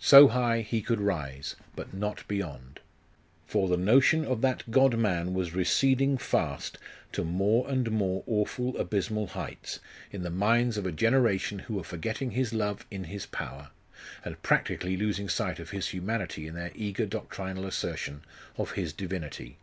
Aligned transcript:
So 0.00 0.26
high 0.26 0.62
he 0.62 0.82
could 0.82 1.00
rise, 1.00 1.54
but 1.76 1.94
not 1.94 2.26
beyond. 2.26 2.80
For 3.46 3.68
the 3.68 3.76
notion 3.76 4.24
of 4.24 4.40
that 4.40 4.68
God 4.72 4.96
man 4.98 5.34
was 5.34 5.54
receding 5.54 6.18
fast 6.18 6.78
to 7.12 7.22
more 7.22 7.70
and 7.70 7.88
more 7.92 8.24
awful 8.26 8.76
abysmal 8.76 9.28
heights, 9.28 9.78
in 10.10 10.22
the 10.22 10.30
minds 10.30 10.76
of 10.76 10.84
a 10.84 10.90
generation 10.90 11.60
who 11.60 11.74
were 11.74 11.84
forgetting 11.84 12.32
His 12.32 12.52
love 12.52 12.84
in 12.90 13.04
His 13.04 13.24
power, 13.26 13.70
and 14.24 14.42
practically 14.42 14.96
losing 14.96 15.28
sight 15.28 15.60
of 15.60 15.70
His 15.70 15.90
humanity 15.90 16.48
in 16.48 16.54
their 16.56 16.72
eager 16.74 17.06
doctrinal 17.06 17.64
assertion 17.64 18.22
of 18.58 18.72
His 18.72 18.92
Divinity. 18.92 19.58